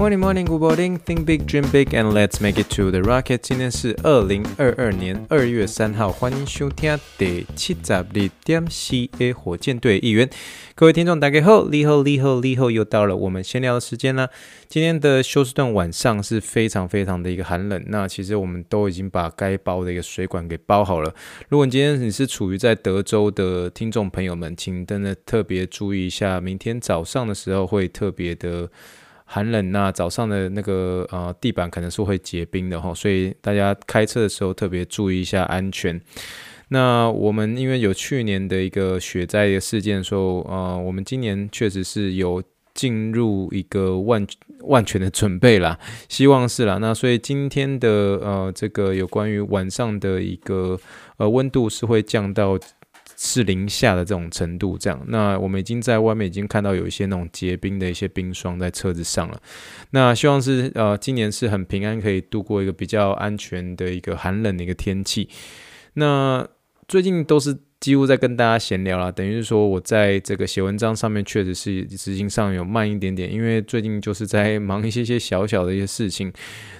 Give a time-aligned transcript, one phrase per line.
[0.00, 0.96] Morning, morning, good morning.
[0.96, 3.40] Think big, dream big, and let's make it to the rocket.
[3.42, 8.02] 今天是二零二二年二月三号，欢迎收听第七十二
[8.42, 10.26] 点四的火箭队一员。
[10.74, 14.30] 各位听众，大家好，你好，你好，你好，又到了我们闲聊的时间了。
[14.70, 21.14] 今天的休斯顿晚上是非常非常的一个寒冷，那其实我们都已经把该包的一个水管给包好了。
[21.50, 28.70] 如果你今天你是处于在德州的听众朋友们，请真的特别注意一下，明天早上的时候会特别的。
[29.32, 36.00] 寒冷，那早上的那个呃地板可能是会结冰的哈，所以大家开车的时候特别注意一下安全。
[36.70, 42.42] 那我们因为有去年的一个雪灾的事件的时候，呃，我们今年确实是有
[42.74, 44.26] 进入一个万
[44.62, 46.78] 万全的准备啦，希望是啦。
[46.78, 50.76] 那所以今天的呃这个有关于晚上的一个
[51.18, 52.58] 呃温度是会降到。
[53.22, 59.38] 是零下的这种程度，这样，那我们已经在外面已经看到有一些那种结冰的一些冰霜在车子上了。
[59.90, 65.28] 那希望是呃，今年是很平安，可以度过一个比较安全的一个寒冷的一个天气。
[65.92, 66.48] 那
[66.88, 67.58] 最近都是。
[67.80, 76.30] 几乎在跟大家闲聊啦，等于是说我在这个写文章上面确实是执行上有慢一点点，因为最近就是在忙一些些小小的一些事情。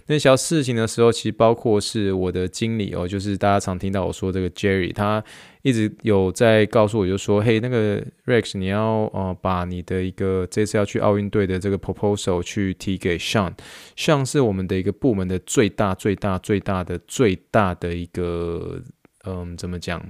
[0.09, 5.25] 那小事情的时候，其实包括是我的经理哦，就是大家常听到我说这个 Jerry，他
[5.63, 18.83] 一直有在告诉我，就说嘿，那个 Rex，你要呃把你的一个这次要去奥运队的这个 proposal 去提给 Sean，Sean 是我们的一个部门的最大最大最大的最大的一个
[19.25, 20.03] 嗯，怎么讲？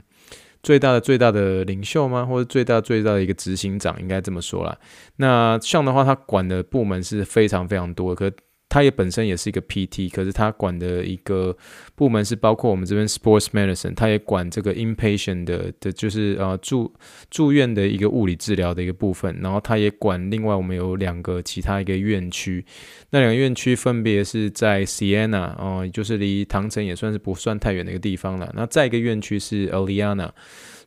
[0.63, 2.25] 最大的最大的领袖吗？
[2.25, 4.77] 或者最大最大的一个执行长，应该这么说啦。
[5.17, 8.31] 那像的话，他管的部门是非常非常多，可
[8.71, 11.55] 他也本身也是一个 PT，可是他管的一个
[11.97, 16.95] 部门是包括我们这边 Sports Medicine，他也管这个 Inpatient 的的，就是呃住
[17.31, 22.65] 住院的一个物理治疗的一个部分，然后他也管另外我们有两个其他一个院区，
[23.11, 28.51] 那两个院区分别是在 Siena 哦、就是离唐城也算是不算太远的一个地方了。
[28.57, 30.31] 那再一个院区是 Eliana。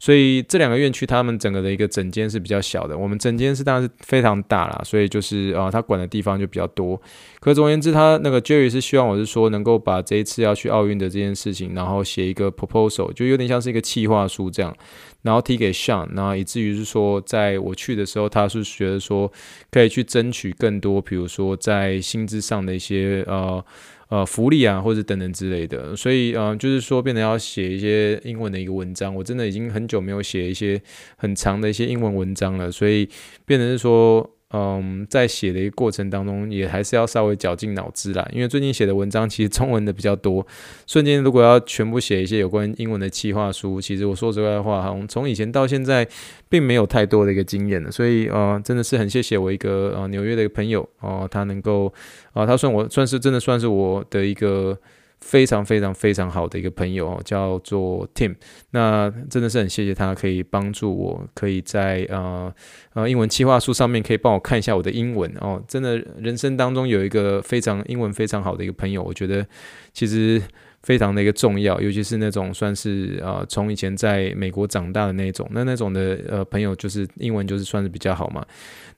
[0.03, 2.97] 所以这两个院区，他们整个的一个整间是比较小的。
[2.97, 7.01] 我们整间是当然是非常大啦，所以就是啊，他管的地方就比较多。
[7.39, 14.75] 可总而言之，他那个 Jerry 是希望我是说能够把这一次要去奥运的这件事情，然后写一个 proposal，就有点像是一个企划书这样，
[15.21, 19.31] 然后提给 Sean，然后以至于是说，在我去的时候，他是觉得说
[19.71, 23.63] 可以去争取更多，比如说在薪资上的一些呃。
[24.13, 29.15] 呃，福利啊，或者等等之类的，所以呃，就是说，变得要写一些英文的一个文章。
[29.15, 30.79] 我真的已经很久没有写一些
[31.15, 33.09] 很长的一些英文文章了，所以
[33.47, 34.29] 变成是说。
[34.53, 38.23] 嗯，在写的一个过程当中，也还是要稍微绞尽脑汁啦。
[38.31, 40.45] 因为最近写的文章其实中文的比较多，
[40.85, 46.07] 瞬间如果要全部写一些有关英文的企划书，其实我说实在话，哈，从以前到现在，
[46.47, 47.89] 并没有太多的一个经验了。
[47.89, 51.91] 所以，呃，真的是很谢谢我一个呃纽约的一个朋友哦、他能够
[52.33, 54.77] 啊、他算我算是真的算是我的一个。
[55.25, 58.35] 非常非常非常好的一个朋友，叫做 Tim。
[58.71, 62.53] 那真的是很谢谢他，可以帮助我，可以在呃
[62.93, 65.63] 呃英文企划书上面可以帮我看一下我的英文哦。
[65.67, 69.47] 真的，人生当中有一个非常英文非常好的一个朋友，我觉得
[69.93, 70.41] 其实。
[70.83, 78.45] 非常的一个重要，尤其是那种算是呃从以前在美国长大的那种，那那种的呃朋友就是英文就是算是比较好嘛。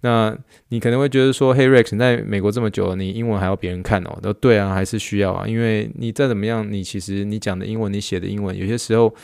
[0.01, 0.35] 那
[0.69, 4.19] 你可能会觉得说，嘿，Rex，你在美国这么久了，你英文还要别人看哦？
[4.21, 9.15] 都对啊，还是需要啊，因为你再怎么样，你其实你讲的英文，你写的英文，有些时候。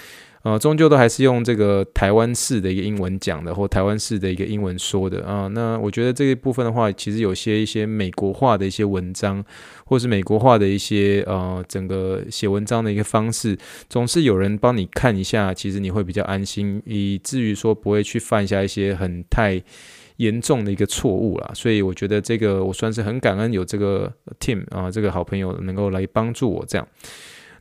[0.44, 5.48] 呃，终究都还是用这个台湾式的一个英文讲的，或台湾式的一个英文说的啊。
[5.50, 9.44] 那我觉得这一部分的话，其实有些一些美国化的一些文章，
[9.86, 13.56] 或是美国化的一些呃，整个写文章的一个方式，
[13.88, 19.62] 总是有人帮你看一下，其实你会比较安心，以至于说不会去犯下一些很太
[20.18, 21.52] 严重的一个错误啦。
[21.54, 26.88] 所以我觉得这个我算是很感恩有这个 team 啊，这个好朋友能够来帮助我这样。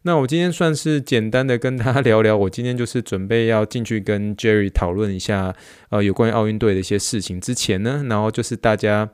[0.03, 5.55] 那我今天算是简单的跟他 聊聊，我今天就是准备要进去跟 Jerry 讨论一下，
[5.91, 7.41] 呃，有关于奥运队的一些事情。
[7.41, 9.09] 之前呢，然后就是大家，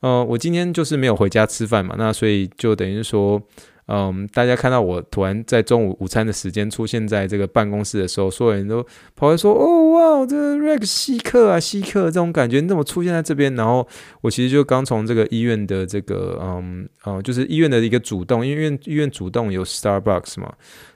[0.00, 3.42] 呃，我今天就是没有回家吃饭嘛，那所以就等于说。
[3.86, 8.82] 嗯，大家看到我突然在中午午餐的时间出现在这个办公室的时候，所有人都
[9.14, 13.54] 跑来说：“哦，哦，这 Rex 稀客啊，稀客！”这种感觉，你怎么出现在这边？
[13.54, 13.86] 然后
[14.20, 20.52] 我其实就刚从这个医院的这个，嗯，嗯，就是医院的一个主动，因为院医院主动有 Starbucks 嘛，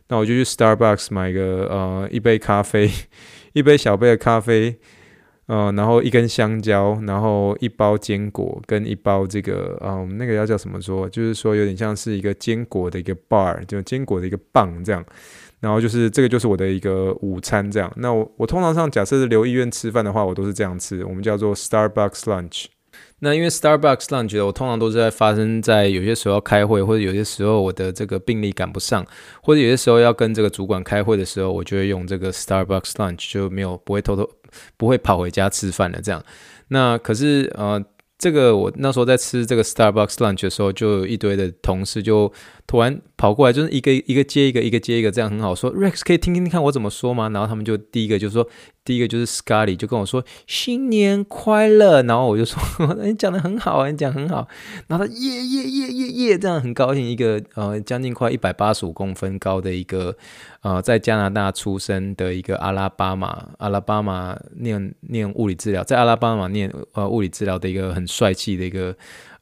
[0.08, 2.90] 那我就去 Starbucks 买个呃一杯咖啡，
[3.54, 4.78] 一杯小杯的咖啡。
[5.48, 11.08] 呃，然后一根香蕉，然后一包坚果跟一包这个，嗯，那个要叫什么说？
[11.08, 15.02] 就是说有点像是一个坚果的一个 bar，就坚果的一个棒这样。
[15.60, 17.90] 然后就是这个就是我的一个午餐这样。
[17.96, 22.66] 那我我通常上假设是留医院吃饭的话，我都是这样吃，我们叫做 Starbucks lunch。
[23.20, 29.04] 那因为 Starbucks lunch 我通常都是在发生在有些时候要开会，或者有些时候我的这个病历赶不上，
[29.42, 34.28] 或者有些时候要跟这个主管开会的时候，我就会用这个 Starbucks lunch，就没有不会偷偷
[34.76, 36.24] 不会跑回家吃饭的这样。
[36.68, 37.82] 那可是呃，
[38.18, 42.32] 这个我那时候在吃这个 Starbucks lunch 的时候，就有一堆的同事就。
[42.68, 45.74] 突然跑过来，就是一个一个接一个，一个接一个，这样很好说。
[45.74, 47.30] Rex 可以听听看我怎么说吗？
[47.30, 48.46] 然后他们就第一个就说，
[48.84, 52.60] 第一个就是 Scotty 就跟我说新年快乐，然后我就说
[53.02, 54.46] 你 讲得很好啊，你讲很好。
[54.86, 57.08] 然后他耶耶耶耶耶，这样很高兴。
[57.08, 60.14] 一个呃将近快一百八十五公分高的一个
[60.60, 68.94] 呃在加拿大出生的一个阿拉巴马阿拉巴马念念物理治疗，在阿拉巴马念呃物理治疗的一个很帅气的一个。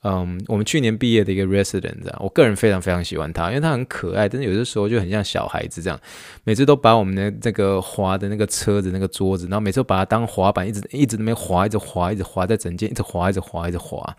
[0.03, 5.99] 嗯，我们去年毕业的一个 resident，我个人非常非常喜欢他，因为他很可爱，但是有的时候就很像小孩子这样，
[6.45, 14.17] 每次都把我们的这个滑的那个车子那个桌子，然后每次都把它当滑板，一直一直那边滑，一直滑，一直滑在整间，一直滑，一直滑，一直滑。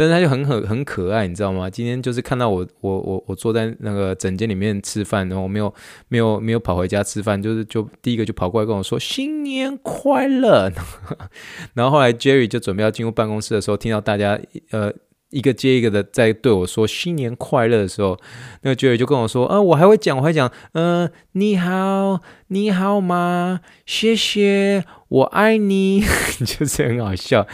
[0.00, 1.68] 但是他就很很很可爱，你知道吗？
[1.68, 5.74] 今天就是看到我我我我坐在那个整间里面吃饭，然后我没有
[6.08, 10.72] 没有没有跑回家吃饭，就是就第一个就跑过来跟我说新年快乐，
[11.74, 14.90] 然后后来 Jerry 就准备要进入办公室的时候，听到大家呃。
[15.30, 18.18] 一个接一个的在对我说新年快乐的时候，
[18.62, 22.20] 那个 Jerry 就跟我说：“啊，我还会讲，我还讲，嗯、你好，
[22.52, 23.60] 你好吗？
[23.86, 26.04] 谢谢。”我爱你，
[26.46, 27.44] 就是很好笑。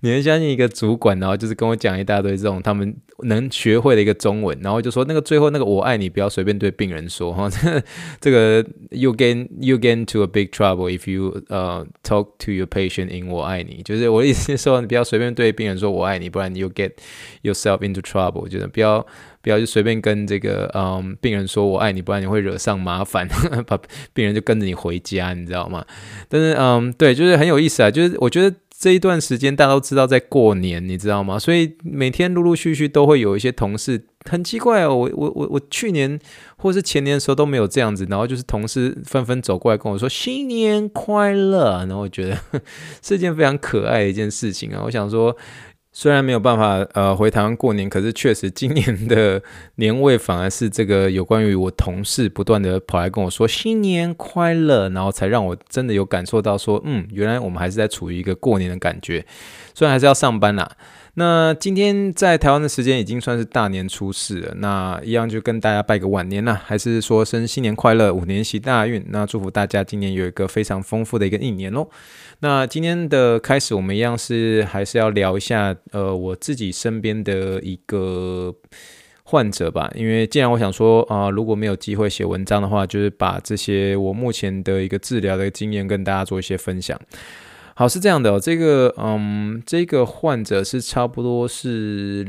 [0.00, 7.50] 你能相信一个主管，然后就是跟我讲一大堆这种他们能学会的一个中文，然后就说那个最后那个我爱你不要随便对病人说哈，
[8.20, 12.66] 这个 you get you get into a big trouble if you 呃、uh, talk to your
[12.66, 16.92] patient in 我爱你，就是我的意思是说你不要随便对病人说我爱你，不然 you get
[17.42, 19.04] yourself into trouble，就是不要。
[19.42, 23.26] 不要就随便跟这个嗯病人说我爱你，不然你会惹上麻烦，
[23.66, 23.78] 把
[24.12, 25.84] 病人就跟着你回家，你知道吗？
[26.28, 31.38] 但是嗯对，就是很有意思啊，就是我觉得这一段时间大家都知道在过年，你知道吗？
[31.38, 36.18] 所以每天陆陆续续都会有一些同事很奇怪哦，我我我我去年
[36.56, 42.38] 或是前年的时候都没有这样子，然后就是同事纷纷走过来跟我说新年快乐，然后我觉得
[43.02, 45.36] 是一件非常可爱的一件事情啊，我想说。
[45.92, 49.42] 虽然没有办法呃回台湾过年，可是确实今年的
[49.74, 59.26] 年味反而是这个有关于我同事不断的跑来跟我说新年快乐，然后才让我真的有感受到说，嗯，原来我们还是在处于一个过年的感觉，
[59.74, 60.70] 虽然还是要上班啦。
[61.14, 71.88] 那今天在台湾的时间已经算是大年初四了，那一样就跟大家拜个晚年啦，还是说声新年快乐，五年行大运，那祝福大家今年有一个非常丰富的一个一年喽。
[72.40, 78.54] 那今天的开始，我们一样是还是要聊一下，呃，我自己身边的一个
[79.24, 86.98] 患者吧，因为既然我想说啊，如果没有机会写文章的话，就是把这些我目前的一个治疗的经验跟大家做一些分享。
[87.80, 92.22] 好，是这样的哦，这个嗯，这个患者是差不多是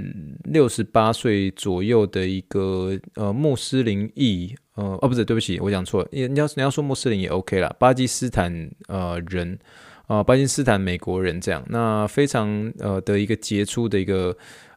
[0.46, 9.60] 六十八岁左右的一个呃穆斯林裔，呃哦不是，对不起，我讲错了，你要你要说穆斯林也 OK 啦，巴基斯坦呃人
[10.08, 14.34] 啊，呃，巴基斯坦美国人这样，那非常呃的一个杰出的一个。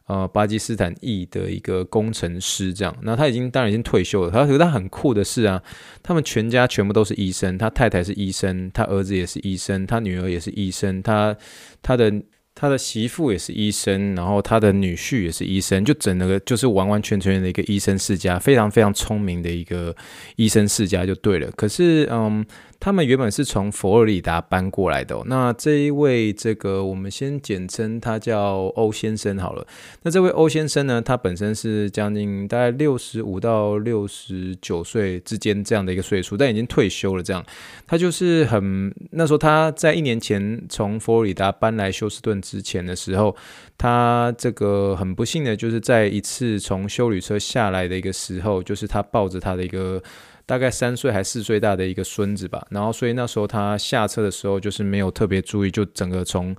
[0.07, 4.29] 呃，巴基斯坦裔的一个工程师，这样，那他已经当然已经退休了。
[4.29, 5.59] 他觉得他很酷的是啊，
[6.03, 11.35] 他们全家全部都是医生，他太太是医生，他儿子也是医生，他女儿也是医生，他
[11.81, 12.13] 他的
[12.53, 19.95] 他的媳妇也是医生，然后他的女婿也是医生，就整了个就是完完全全的一个医生世家，非常非常聪明的一个
[20.35, 21.49] 医生世家就对了。
[21.55, 22.45] 可是，嗯。
[22.85, 25.19] 他们原本是从佛罗里达搬过来的。
[25.25, 29.65] 那这一位，这个我们先简称他叫欧先生好了。
[30.03, 37.23] 那这位欧先生呢，他本身是将近大概六十五到六十九岁之间这样的一个岁数，但已经退休了。
[37.23, 37.43] 这样，
[37.87, 43.35] 他就是很那时候他在一年前从佛罗里达搬来休斯顿之前的时候，
[43.79, 49.99] 他这个很不幸的就是在一次从修旅车下来的一个时候，就是他抱着他的一个。
[50.45, 56.55] 大概三岁还四岁大的一个孙子吧，然后所以那时候他下车的时候就是没有特别注意，就整个从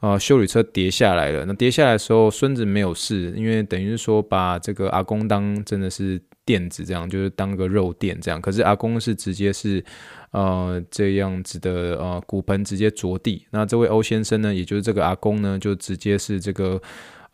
[0.00, 1.44] 呃修理车跌下来了。
[1.44, 8.40] 那跌下来的时候，孙子没有事，因为等于是说把这个阿公当真的是垫子这样，就是当个肉垫这样。
[8.40, 9.84] 可是阿公是直接是
[10.30, 13.46] 呃这样子的呃骨盆直接着地。
[13.50, 16.80] 那这位欧先生呢，也就是这个阿公呢，就直接是这个。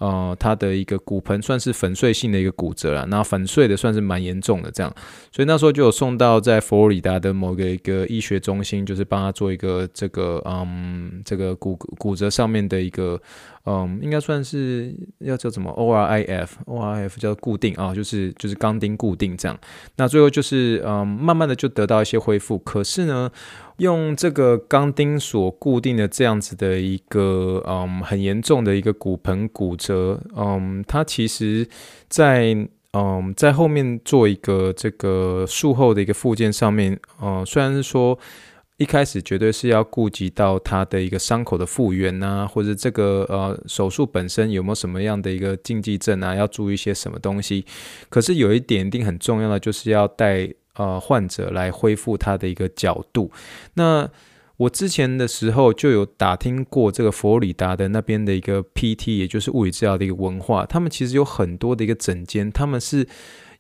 [0.03, 4.93] 呃，他的一个骨盆算是粉碎性的一个骨折了，那粉碎的算是蛮严重的这样，
[5.31, 13.21] 所以那时候就有送到在佛罗里达的某个一个医学中心，就是帮他做一个这个嗯这个骨骨折上面的一个
[13.65, 19.57] 嗯应该算是要叫什么？ORIF ORIF 叫固定啊，就是就是钢钉固定这样，
[19.95, 23.31] 那最后就是嗯慢慢的就得到一些恢复，可是呢。
[23.79, 31.67] 用这个钢钉所固定的这样子的一个嗯很严重的一个骨盆骨折，嗯，它其实
[32.09, 32.55] 在
[32.93, 38.17] 嗯在后面做一个这个术后的一个复健上面，嗯，虽然是说
[38.77, 47.65] 一开始绝对是要顾及到他的一个伤口的复原呐、啊，或者这个呃手术本身有没有什么样的一个禁忌症啊，要注意一些什么东西，
[48.09, 50.53] 可是有一点一定很重要的就是要带。
[50.77, 53.31] 呃，患者来恢复他的一个角度。
[53.75, 54.09] 那
[54.57, 60.65] 我之前的时候就有打听过这个佛罗里达的那边的一个 PT，也就是物理治疗的一个文化。
[60.67, 63.09] 他们其实有很多的一个诊间，他们是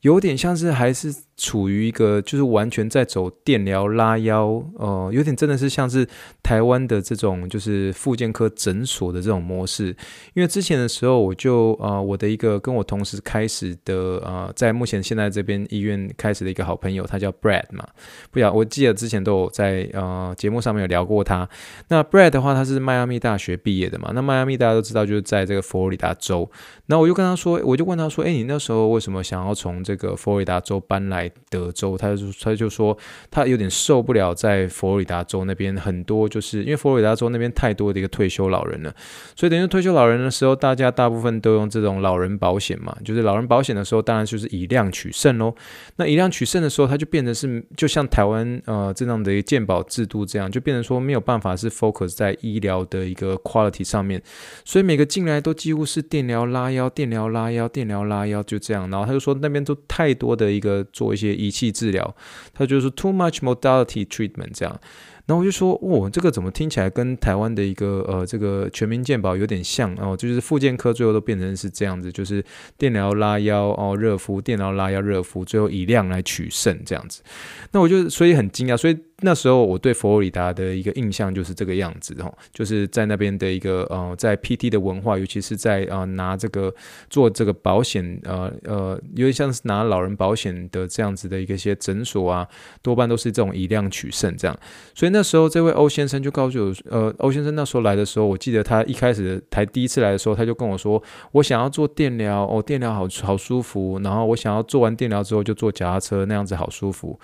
[0.02, 1.14] 有点像是还是。
[1.42, 6.06] 处于一个就是完全在走电疗拉腰，呃，有点真的是像是
[6.40, 9.88] 台湾的这种就是复健科诊所的这种模式。
[10.34, 17.84] 因为之前的时候，我就呃我的一个跟我同时开始的呃，在目前现在这边医院开始的一个好朋友，他叫 Brad 嘛，
[18.30, 21.48] 不晓我记得之前都有在呃节目上面有聊过他。
[21.88, 26.48] 那 Brad 的话，他是迈阿密大学毕业的嘛，那迈阿密大家都知道就是在这个佛罗里达州。
[26.86, 31.31] 那我就跟他说，我就问他说，哎，你那时候为什么想要从这个佛罗里达州搬来？
[31.48, 32.96] 德州，他就他就说
[33.30, 38.94] 他有点受不了在佛罗里达州那边，很多就是因为佛罗里达州那边太多的一个退休老人了，
[39.36, 45.54] 所以等于退休老人的时候，大家大部分都用这种老人保险嘛，就是老人保险的时候，当然就是以量取胜喽。
[45.96, 54.22] 那以量取胜的时候，他就变成是就像台湾呃这样的一个健保制度这样，就变成说没有办法是 focus 在医疗的一个 quality 上面，
[54.64, 62.14] 所以每个进来都几乎是电疗拉腰、电疗拉腰、电疗拉腰就这样，然后他就说那边都太多的一个做一些仪器治疗，
[62.52, 64.80] 他就是 too much modality treatment 这样。
[65.26, 72.44] 然后我就说，哦，这个怎么听起来跟台湾的一个呃这个全民健保有点像哦，就是复健科最后都变成是这样子，就是
[72.76, 77.22] 电疗拉腰哦，热敷，电疗拉腰热敷，最后以量来取胜这样子。
[77.70, 78.98] 那我就所以很惊讶，所以。
[79.24, 86.74] 那时候我对佛罗里达的一个印象就是这个样子哦，就是在那边的一个呃，在 PT 的文化，尤其是在呃拿这个
[87.08, 92.44] 做这个保险呃呃，有点像是拿老人保险的这样子的一个些诊所啊，
[92.82, 94.58] 多半都是这种以量取胜这样。
[94.92, 101.00] 所以那时候这位欧先生就告诉我，呃，欧先生那时候来的时候，我记得他一开始才第一次来的时候，他就跟我说，
[101.30, 107.16] 我想要做电疗哦，电疗好好舒服，然后我想要做完电疗之后就坐脚踏车那样子好舒服。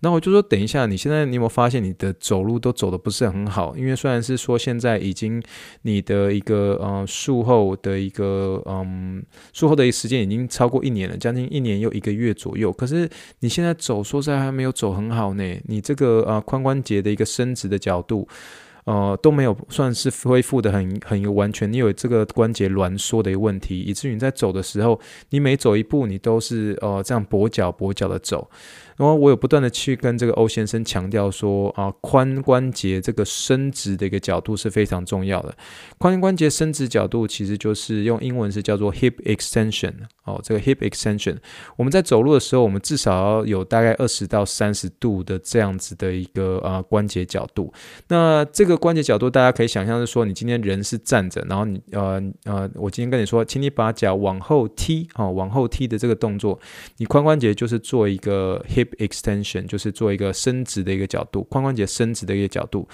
[0.00, 1.43] 那我就说，等一下，你现在你。
[1.44, 5.42] 我发现你的走路都走得不是很好，因为虽然是说现在已经
[5.82, 9.22] 你的一个呃术后的一个嗯
[9.52, 13.08] 术后的一个时间已经超过一年了，将近一年又一个月左右，可是
[13.40, 18.26] 你现在走说实在还没有走很好呢，你这个呃髋关节的一个伸直的角度。
[18.86, 28.46] 呃，都没有算是恢复的很很有完全，你有这个关节挛缩的一个问题，以至于你在走的时候，你每走一步，你都是呃这样跛脚跛脚的走。
[28.96, 35.56] 然后我有不断的去跟这个欧先生强调说啊，髋关节这个伸直的一个角度是非常重要的。
[35.98, 39.92] 髋关节伸直角度其实就是用英文是叫做 hip extension
[40.24, 41.36] 哦，这个 hip extension，
[41.76, 47.72] 我们在走路的时候，我们至少要有大概二十到三十度的这样子的一个呃关节角度。
[48.08, 48.74] 那这个。
[48.84, 56.58] 关节角度，大家可以想象是说，你今天人是站着，然后你呃呃，我今天跟你说，请你把脚往后踢啊、哦，往后踢的这个动作，
[56.98, 62.86] 你髋关节就是做一个 hip extension，就是做一个伸直的一个角度，髋关节伸直的一个角度。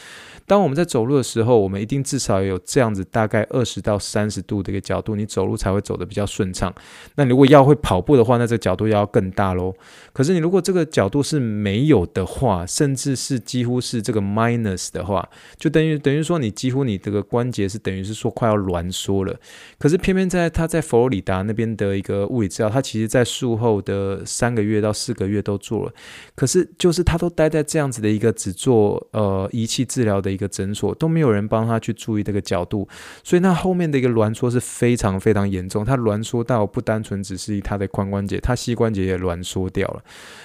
[0.46, 6.74] 当我们在走路的时候，我们一定至少有这样子大概二十到三十度的一个角度，你走路才会走得比较顺畅。
[7.16, 9.72] 那如果要会跑步的话，那这个角度要更大喽。
[10.12, 19.36] 可是你如果这个角度是没有的话，甚至是几乎是这个 minus 的话，就等于等于说，你几乎你这个关节是等于是说快要挛缩了。
[19.78, 25.92] 可是偏偏在他在佛罗里达那边的一个物理治疗，他其实在术后的三个月到四个月都做了。
[26.34, 32.88] 可是就是他都待在这样子的一个只做呃仪器治疗的一个诊所，都没有人帮他去注意这个角度，
[33.22, 35.84] 所以那后面的一个挛缩是非常非常严重。
[35.84, 40.02] 他挛缩到不单纯只是他的髋关节，他膝关节也挛缩掉了。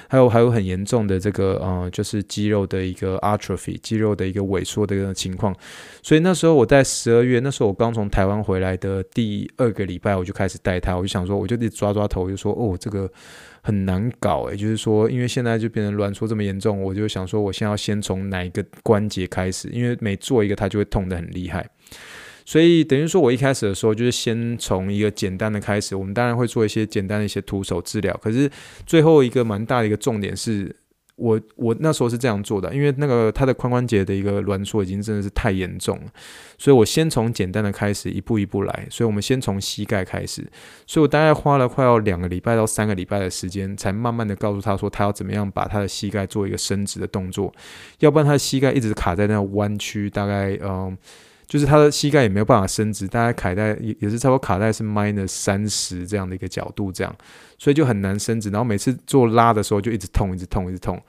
[0.07, 5.55] 还有还有很严重的这个呃，就是肌肉的一个 atrophy，肌肉的一个萎缩的一个情况。
[6.03, 13.09] 所以那时候我在十二月，那时候我刚从台湾回来的第二个礼拜，我就开始带他，我就想说，我就得抓抓头，我就说哦，这个
[13.61, 21.67] 很难搞诶，就是说，因为现在就变成挛缩这么严重，我就想说，我先要先从哪一个关节开始，因为每做一个，它就会痛得很厉害。
[22.45, 28.15] 所以等于说，我一开始的时候就是先从一个简单的开始，我们当然会做一些简单的一些徒手治疗。
[28.23, 28.49] 可是
[28.85, 30.75] 最后一个蛮大的一个重点是。
[31.15, 36.05] 我我那时候是这样做的，因为那个他的髋关节的一个挛缩已经真的是太严重了，
[36.57, 38.87] 所以我先从简单的开始，一步一步来。
[38.89, 40.45] 所以我们先从膝盖开始，
[40.85, 47.53] 所以我大概花了快要两个礼拜到三个礼拜的时间，才慢慢的告诉他说，他要怎么样把他的膝盖做一个伸直的动作，
[47.99, 50.97] 要不然他的膝盖一直卡在那弯曲，大概嗯。
[51.47, 57.15] 就是他的膝盖也没有办法伸直，大概卡在也也是差不多卡在是 minus 三十这样的一个角度，这样，
[57.57, 58.49] 所以就很难伸直。
[58.49, 60.99] 然后每次做拉的时候就一直痛，一直痛，一直痛。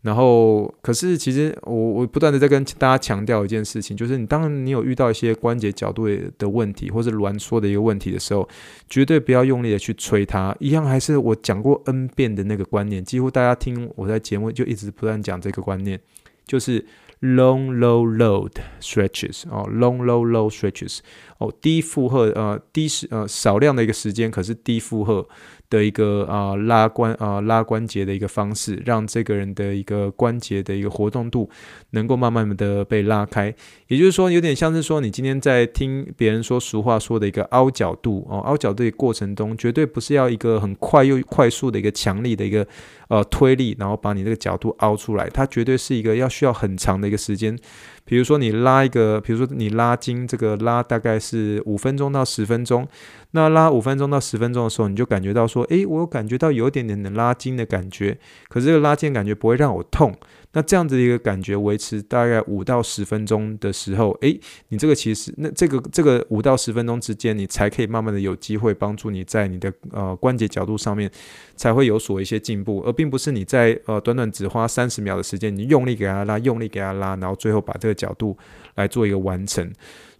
[0.00, 6.08] 然后可是其实我我不断的在跟大家强调一件事情，就是你当你有遇到一些关节角度
[6.38, 8.48] 的问题，或是挛缩的一个问题的时候，
[8.88, 10.56] 绝对不要用力的去催它。
[10.58, 16.00] 一样还是我讲过 N 遍的那个观念，几乎大家听我在节目就一直不断讲这个观念，
[16.46, 16.84] 就是。
[17.21, 20.99] Long low load stretches 哦，long low low stretches
[21.39, 25.27] 哦，低负荷呃低时呃少量的一个时间，可是低负荷。
[25.72, 31.48] 的一个啊、拉关啊、拉关节的一个方式，让这个人的一个关节的一个活动度
[31.92, 33.54] 能够慢慢的被拉开。
[33.88, 42.66] 也就是说，有点像是说，你今天在听别人说俗话说的一个凹角度哦，凹角度的过程中，绝对不是要一个很快又快速的一个强力的一个
[43.08, 47.58] 呃推力，然后把你这个角度凹出来，它绝对是一个要需要很长的一个时间。
[48.04, 52.86] 比如说你拉一个，比如说你拉筋，这个拉大概是五分钟到十分钟。
[53.30, 58.18] 那拉五分钟到十分钟的时候，你就感觉到说，诶，我有感觉到有一点点的拉筋的感觉，
[58.48, 60.14] 可是这个拉筋的感觉不会让我痛。
[60.54, 71.10] 那这样子的一个感觉维持大概五到十分钟的时候，诶，你这个其实那这个这个五到十分钟之间，你才可以慢慢的有机会帮助你在你的呃关节角度上面
[71.56, 78.36] 才会有所一些进步，而并不是你在呃短短只花三十秒的时间，你用力给它拉，用力给它拉，然后最后把这个角度
[78.74, 79.72] 来做一个完成。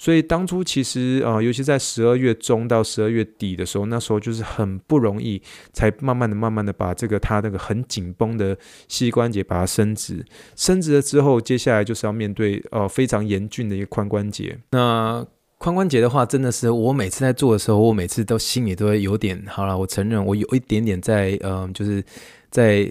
[0.02, 5.40] 所以当初其实啊、尤其在十二月中到十二月底的时候，那时候就是很不容易，
[5.72, 14.58] 才慢慢的、慢慢的把这个他那个很紧绷的膝关节把它伸直，伸直了之后，接下来就是要面对呃非常严峻的一个髋关节。
[14.72, 15.24] 那
[15.60, 22.02] 髋关节的话，真的是我每次在做的时候，我每次都心里都会有点，好了，我承认我有一点点在嗯、就是
[22.50, 22.90] 在。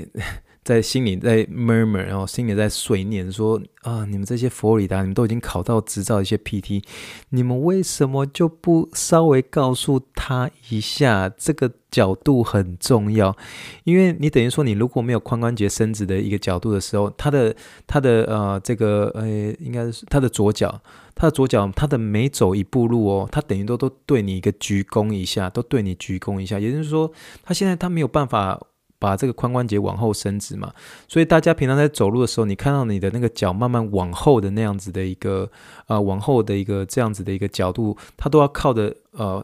[0.64, 6.84] 在心里在 murmur，然后心里在碎念说：“啊，你们这些佛罗里达，你们都已经考到执照一些 PT，
[7.30, 13.36] 你们为什么就不稍微告诉他一下，这个角度很重要？
[13.86, 17.56] 因为你等于说，你如果没有髋关节伸直的一个角度的时候，他的
[17.88, 19.28] 他的呃这个呃
[19.60, 20.80] 应该是他的左脚，
[21.16, 28.62] 他的左脚，他的每走一步路哦，他等于都都对你一个鞠躬一下，都对你鞠躬一下，也就是说，他现在他没有办法。”
[29.02, 30.72] 把这个髋关节往后伸直嘛，
[31.08, 35.50] 所以大家平常在走路的时候，你看到你的那个脚慢慢往后的那样子的一个
[35.88, 39.44] 呃往后的一个这样子的一个角度，它都要靠着呃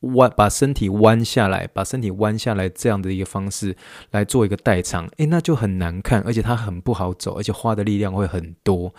[0.00, 3.76] 弯把身体弯下来，把身体弯下来这样的一个方式
[4.12, 8.94] 来做一个代偿，诶，那就很难看，而且它很不好走，而且花的力量会很多。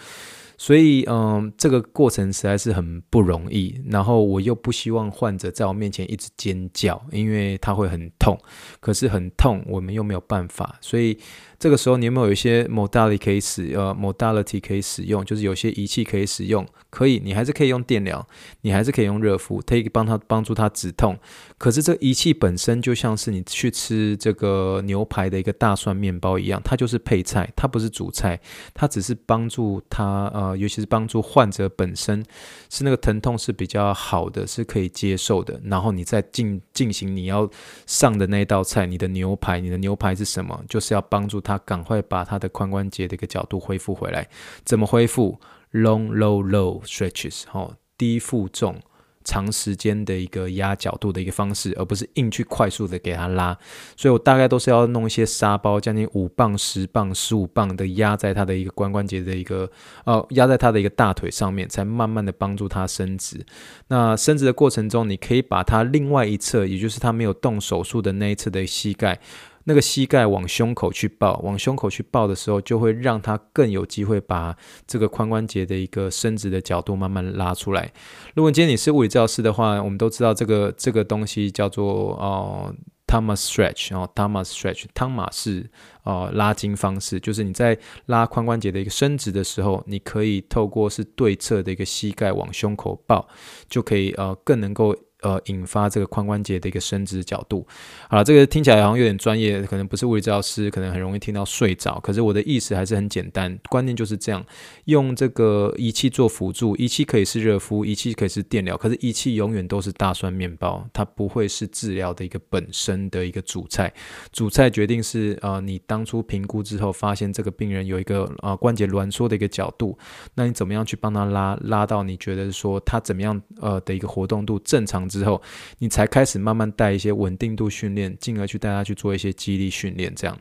[0.58, 3.80] 所以，嗯，这个过程实在是很不容易。
[3.90, 8.38] 然后我又不希望患者在我面前一直尖叫，因为他会很痛。
[8.80, 10.78] 可是很痛，我们又没有办法。
[10.82, 11.18] 所以
[11.60, 15.24] 这个时候，你有没有一些 modality 可以使呃 modality 可以使用？
[15.26, 16.66] 就是有些仪器可以使用。
[16.96, 18.26] 可以，你还是可以用电疗，
[18.62, 21.20] 你还是可以用热敷，可以帮他帮助他止痛。
[21.58, 28.40] 可是这仪器本身就像是你去吃这个牛排的一个大蒜面包一样，它就是配菜，它不是主菜，
[28.74, 32.24] 它只是帮助他呃，尤其是帮助患者本身
[32.70, 35.60] 是那个疼痛是比较好的，是可以接受的。
[35.66, 37.50] 然后你再进进行你要
[37.86, 40.64] 上的那道菜，你的牛排，你的牛排是什么？
[40.70, 44.28] 就是要帮助他赶快把他的髋关节的一个角度恢复回来。
[44.64, 45.38] 怎么恢复
[45.74, 48.80] ？Long, low, low stretches，哦，低负重、
[49.24, 53.58] 长时间的一个压角度的一个方式，而不是硬去快速的给它拉。
[53.98, 59.70] 所以我大概都是要弄一些沙包，将近五磅、十磅、十五磅的压在它的一个髋关节的一个，
[60.06, 63.46] 呃，压在它的一个大腿上面，才慢慢的帮助它伸直。
[63.88, 69.20] 那伸直的过程中，你可以把它另外一侧，也就是它没有动手术的那一侧的膝盖。
[69.68, 74.56] 那个膝盖往胸口去抱，往胸口去抱的时候，就会让它更有机会把
[74.88, 77.92] 这个髋关节的一个伸直的角度慢慢拉出来。
[78.36, 82.74] 如果今天你是物理治疗师的话，我们都知道这个这个东西叫做哦
[83.08, 85.68] ，Thomas stretch 然哦，Thomas stretch，汤马士
[86.04, 93.28] 哦拉筋方式，就是你在拉髋关节的一个伸直的时候，你可以透过是对侧的一个膝盖往胸口抱，
[93.68, 94.96] 就可以呃更能够。
[95.26, 97.66] 呃引发这个髋关节的一个伸直角度。
[98.08, 102.00] 好了，这个听起来好像有点专业，可能不是物理治疗师，可能很容易听到睡着。
[102.02, 104.46] 可是我的意思还是很简单，观念就是这样：
[104.86, 113.92] 用这个仪器做辅助，仪器可以是热敷，仪器可以是电疗，可是仪器永远都是大蒜面包，它不会是治疗的一个本身的一个主菜。
[114.32, 119.98] 主菜决定是呃你当初评估之后发现这个病人有一个呃关节挛缩的一个角度，
[120.36, 125.42] 那你怎么样去帮他拉拉到你觉得说他怎么样呃的一个活动度正常之后，
[125.80, 130.38] 你才开始慢慢带一些稳定度训练，进而去带他去做一些肌力训练，这样。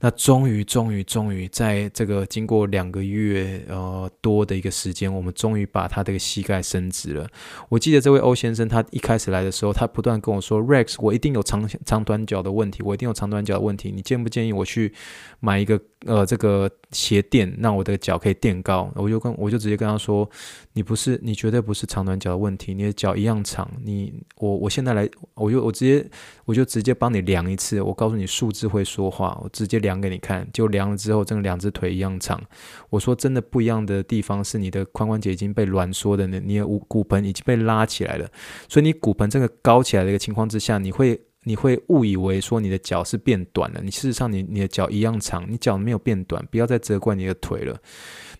[0.00, 7.26] 那终于，终于，终于，在这个经过两个月呃多的一个时间，我们终于把他这个膝盖伸直了。
[7.68, 13.90] 我记得这位欧先生，他一开始来的时候，他不断跟我说：“Rex，我一定有长长短脚的问题，我一定有长短脚的问题。
[13.90, 14.94] 你建不建议我去
[15.40, 20.26] 买一个呃这个鞋垫，让我的脚可以垫高？”我就跟我就直接跟他说
[20.72, 23.70] ：“你不是，你绝对不是长短脚的问题，你的脚一样长。
[23.84, 26.08] 你我我现在来，我就我直接
[26.46, 32.40] 我就直接帮你量一次，我告诉你数字会说话，我直接量。”给你看，就量了之后，真的两只腿一样长。
[32.88, 38.30] 我说真的不一样的地方是你的髋关节已经被挛缩的，你的骨盆已经被拉起来了。
[38.68, 43.80] 所以你骨盆这个高起来的一个情况之下，你会你会误以为说你的脚是变短了。
[43.82, 47.80] 你事实上你你的脚一样长，你脚没有变短，不要再责怪你的腿了。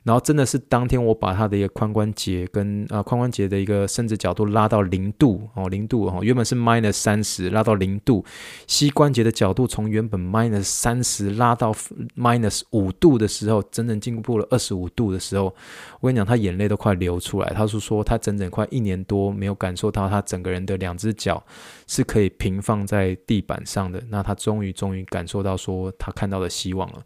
[0.05, 8.25] 然后真的是当天我把他的一个髋关节跟呃髋关节的一个伸直角度拉到零度哦，零度哦，原本是 minus 三十拉到零度，
[8.67, 11.75] 膝关节的角度从原本 minus 三十拉到
[12.17, 15.55] minus 五度的时候，整整进步了二十五度的时候，
[16.01, 17.53] 我跟你讲，他眼泪都快流出来。
[17.55, 21.43] 他是说他整整快一年多没有感受到他整个人的两只脚
[21.87, 27.03] 是可以平放在地板上的，那他终于终于感受到说他看到了希望了。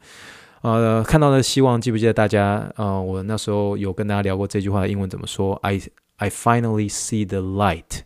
[0.63, 2.73] 呃，看到的希望，记不记得大家？
[2.77, 5.81] 呃，我那时候有跟大家聊过这句话的英文怎么说？I
[6.17, 8.03] I finally see the light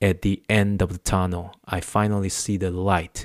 [0.00, 1.52] at the end of the tunnel.
[1.62, 3.24] I finally see the light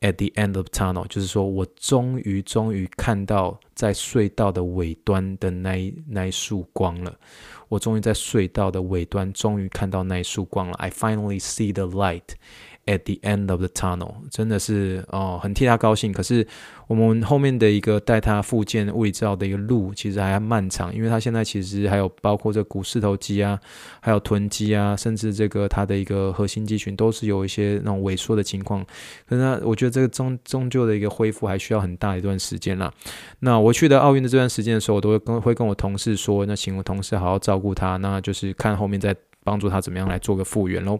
[0.00, 7.18] at the end of the tunnel，就是说我终于终于看到在隧道的尾端的那一那一束光了。
[7.70, 10.74] 我终于在隧道的尾端终于看到那一束光了。
[10.74, 12.34] I finally see the light
[12.90, 16.12] at the end of the tunnel，真的是哦，很替他高兴。
[16.12, 16.46] 可是。
[16.90, 23.56] 我们后面的一个带他复健物理治疗的一个路，其实还漫长，因为他现在其实还有包括这股四头肌啊，
[24.00, 28.84] 还有臀肌啊，甚至这个他的一个核心肌群都是有一些那种萎缩的情况。
[29.28, 32.92] 可是呢，我觉得这个终终究的一个恢复还需要很大一段时间啦。
[33.38, 39.14] 那我去的奥运的这段时间的时候，我都会跟会跟我同事说，那请我同事好好照顾他，那就是看后面再
[39.50, 40.98] 帮助他怎么样来做个复原喽。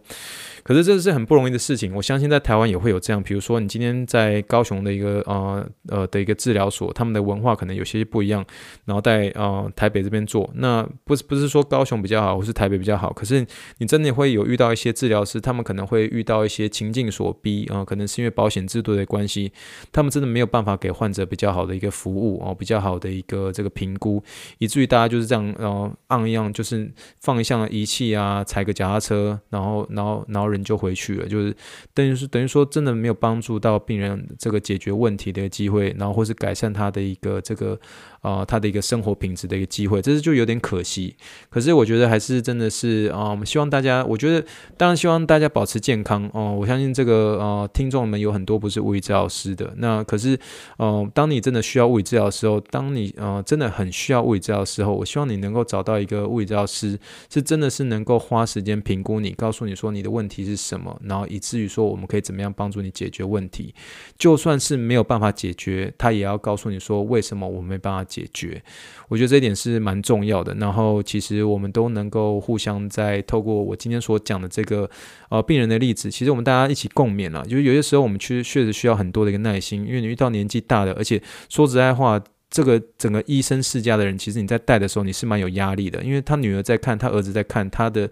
[0.62, 5.66] 可是这是很不容易的事情，我相信在台湾也会有这样，比如说你今天在高雄的一个呃。
[5.88, 8.44] 呃的一个治疗所，他们的文化可能有些不一样，
[8.84, 13.44] 然后在呃台北这边做，那不是不是说高雄比较好，或是台北比较好，可是
[13.78, 19.52] 你真的会有遇到一些治疗师，他们可能会遇到一些情境所逼啊、呃，可能是因为保险制度的关系，
[19.92, 24.22] 他们真的没有办法给患者比较好的一个服务哦、比较好的一个这个评估，
[24.58, 31.54] 以至于大家就是这样呃按一样，就是放一项仪器啊，踩个脚踏车，然后然后然后人就回去了，就是
[31.94, 35.94] 等于是等于说真的没有帮助到病人这个解决问题的机会。
[35.98, 37.78] 然后或是改善他的一个这个、
[38.22, 41.16] 呃，他的一个生活品质的一个机会，这是就有点可惜。
[41.48, 44.44] 可是我觉得还是真的是啊，我、们希望大家，我觉得
[44.76, 50.38] 当然希望大家保持健康哦、我相信这个呃，听众们有很多不是物理治疗师的，那可是
[50.78, 56.98] 呃，当你真的需要物理治疗的时候，当你呃真的很需要物理治疗的时候，我希望你能够找到一个物理治疗师，
[57.30, 63.74] 是真的是能够花时间评估你，告诉你说你的问题是什么，然后以至于说我们可以怎么样帮助你解决问题，
[64.18, 65.54] 就算是没有办法解。
[65.60, 68.60] 决他也要告诉你说，为什么我没办法解决，
[69.08, 70.52] 我觉得这一点是蛮重要的。
[70.56, 74.90] 然后其实我们都能够互相在透过我今天所讲的这个
[75.28, 77.46] 呃病人的例子，其实我们大家一起共勉了。
[77.46, 82.20] 就是有些时候我们确确实需要很多的一个耐心，因为你遇到年纪大的，而且说实在话，
[82.50, 88.10] 这个整个医生世家的人，其实你在带的时候你是蛮有压力的，因为他女儿在看，他儿子在看，他的。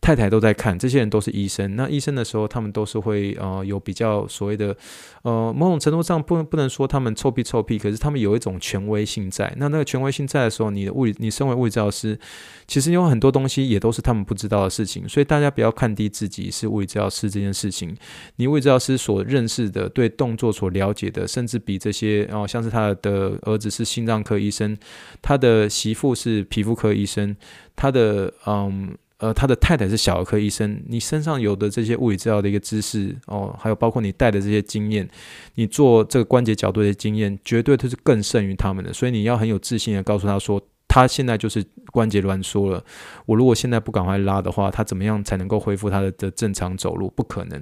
[0.00, 1.74] 太太都在看，这些人都是医生。
[1.74, 4.74] 那医生的时候，他们都是会呃有比较所谓的
[5.22, 9.52] 呃某种程度上不能不能说他们臭屁臭屁，可是他们有一种权威性在。
[9.58, 12.18] 那那个权威性在的时候，你的物理，你身为物理治疗师，
[12.66, 15.06] 其实有很多东西也都是他们不知道的事情。
[15.08, 17.94] 所以大家不要看低自己是物理治疗师这件事情。
[18.36, 24.78] 你物理治疗师所认识的、对动作所了解的，甚至比这些哦、呃，像是他的儿子是心脏科医生，
[25.20, 27.36] 他的媳妇是皮肤科医生，
[27.74, 28.96] 他的嗯。
[29.18, 35.08] 呃，他的太太是小儿科医生，你身上有的这些物理治疗的一个知识哦，还有包括你带的这些经验，
[35.56, 38.92] 你做这个关节角度的经验，绝对都是更胜于他们的。
[38.92, 42.84] 所以你要很有自信的告诉他说，他现在就是关节挛缩了。
[43.26, 47.12] 我如果现在不赶快拉的话，他怎么样才能够恢复他的的正常走路？
[47.16, 47.60] 不可能。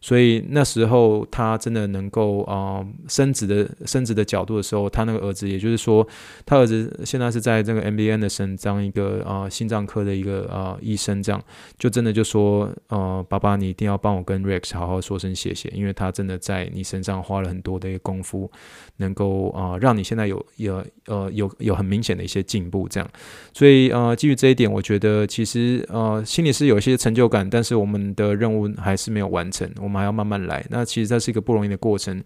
[0.00, 6.06] 所以那时候他真的能够啊、呃、伸直的伸直的角度的时候，他那个儿子，也就是说，
[6.46, 11.42] 他儿子现在是在这个 MD Anderson 这样一个啊、心脏科的一个啊、医生，这样
[11.78, 18.50] 就真的就说，呃，爸爸你一定要帮我跟 Rex 好好说声谢谢，因为他真的在你身上花了很多的一个功夫，
[18.98, 23.10] 能够啊、让你现在有有呃有有很明显的一些进步，这样。
[23.52, 29.68] 所以呃基于这一点，我觉得其实呃心里是有一些成就感，但是我们的任务还是没有完成。
[29.88, 32.22] 我们还要慢慢来，那其实这是一个不容易的过程，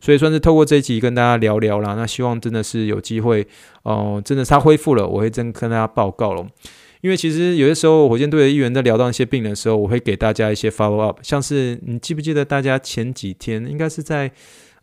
[0.00, 1.94] 所以算是透过这一集跟大家聊聊啦。
[1.94, 3.46] 那希望真的是有机会，
[3.84, 6.46] 哦、真的是他恢复了，我会真跟大家报告了。
[7.00, 14.30] 因为其实有些时候火箭队的议员在聊到一些病人的时候，我会给大家一些 follow up，像是你记不记得大家前几天应该是在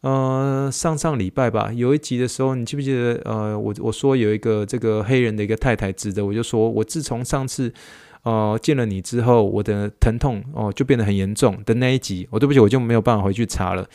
[0.02, 7.72] 呃上上礼拜吧，有一集的时候，你记不记得呃我我说有一个这个黑人的一个太太值得，我就说我自从上次。
[8.24, 13.88] 哦、见了你之后，我的疼痛哦、就变得很严重的那一集，我、哦、对不起，我就没有办法回去查了，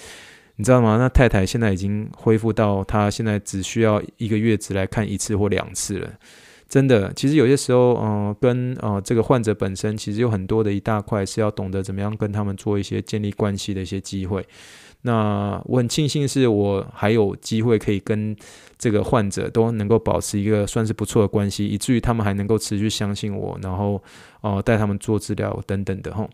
[0.56, 0.96] 你知道吗？
[0.98, 6.10] 那太太现在已经恢复到她现在只需要一个月只来看一次或两次了，
[6.68, 7.12] 真的。
[7.14, 14.46] 其实有些时候，嗯、跟呃这个患者本身其实有很多的一大块是要懂得怎么样跟他们做一些建立关系的一些机会。
[15.02, 18.36] 那我很庆幸是我还有机会可以跟
[18.76, 24.02] 这个患者都能够保持一个算是不错的关系，以至于他们还能够持续相信我，然后
[24.40, 26.28] 哦带他们做治疗等等的吼。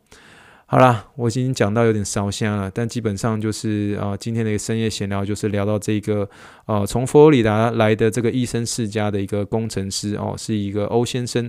[0.67, 6.29] 好啦，我已经讲到有点烧香了，但基本上就是啊、呃、今天的一个深夜闲聊就是聊到这个
[6.67, 11.49] 呃从佛罗里达来的这个医生世家的一个工程师哦，是一个欧先生。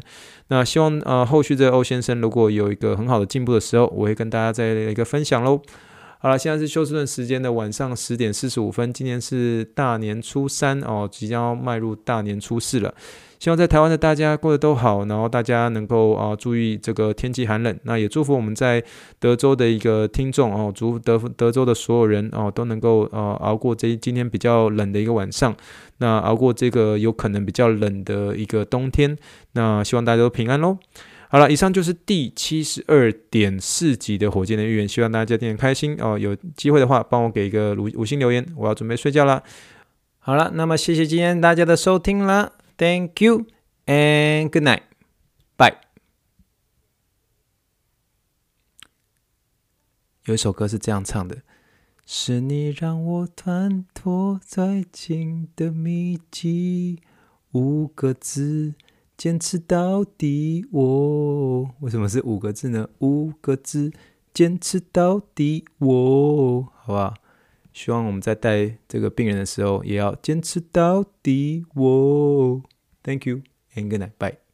[0.49, 5.61] 那希望呃后续这个欧先生如果有一个很好的进步的时候，我会跟大家再一个分享喽。
[6.19, 8.91] 好了，现在是休斯顿时间的晚上十点四十五分。
[8.91, 12.93] 今天是大年初三哦，即将要迈入大年初四了。
[13.45, 17.79] 希望在台湾的大家过得都好，然后大家能够啊注意这个天气寒冷。
[17.83, 18.83] 那也祝福我们在
[19.19, 25.55] 德州的一个听众哦，祝德德州的所有人哦都能够呃熬过这今天比较冷的一个晚上，
[25.99, 29.15] 那熬过这个有可能比较冷的一个冬天。
[29.51, 30.79] 那希望大家都平安喽。
[31.29, 36.17] 好了，以上就是第七十二点四集的火箭的预言，希望大家听得开心哦。
[36.17, 39.43] 有机会的话，帮我给一个五五星留言，我要准备睡觉了。
[40.17, 43.47] 好了，那么谢谢今天大家的收听啦，Thank you
[43.85, 44.83] and good night,
[45.57, 45.77] bye。
[50.25, 51.43] 有一首歌是这样唱的：
[52.05, 57.01] 是你让我团脱在情的密集，
[57.51, 58.75] 五个字。
[59.17, 62.89] 坚持到底，我为什么是五个字呢？
[62.99, 63.93] 五个字，
[64.33, 67.13] 坚持到底，我好吧。
[67.75, 72.63] 希望我们在带这个病人的时候，也要坚持到底，哦。
[73.03, 73.41] Thank you
[73.75, 74.44] and good night, bye.